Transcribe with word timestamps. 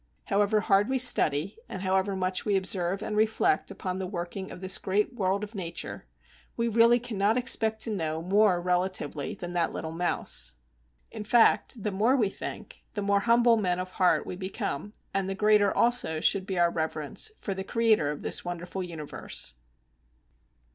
However 0.25 0.61
hard 0.61 0.89
we 0.89 0.97
study, 0.97 1.59
and 1.69 1.83
however 1.83 2.15
much 2.15 2.43
we 2.43 2.55
observe 2.57 3.03
and 3.03 3.15
reflect 3.15 3.69
upon 3.69 3.99
the 3.99 4.07
working 4.07 4.49
of 4.49 4.59
this 4.59 4.79
great 4.79 5.13
world 5.13 5.43
of 5.43 5.53
Nature, 5.53 6.07
we 6.57 6.67
really 6.67 6.97
cannot 6.99 7.37
expect 7.37 7.81
to 7.83 7.91
know 7.91 8.23
more 8.23 8.59
relatively 8.59 9.35
than 9.35 9.53
that 9.53 9.73
little 9.73 9.91
mouse. 9.91 10.55
In 11.11 11.23
fact, 11.23 11.83
the 11.83 11.91
more 11.91 12.15
we 12.15 12.29
think, 12.29 12.81
the 12.95 13.03
more 13.03 13.19
humble 13.19 13.57
men 13.57 13.77
of 13.77 13.91
heart 13.91 14.25
we 14.25 14.35
become, 14.35 14.93
and 15.13 15.29
the 15.29 15.35
greater 15.35 15.71
also 15.71 16.19
should 16.19 16.47
be 16.47 16.57
our 16.57 16.71
reverence 16.71 17.29
for 17.37 17.53
the 17.53 17.63
Creator 17.63 18.09
of 18.09 18.21
this 18.21 18.43
wonderful 18.43 18.81
universe. 18.81 19.53